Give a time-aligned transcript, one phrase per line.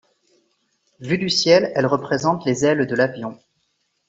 [0.99, 3.37] Vue du ciel, elle représente les ailes de l'avion.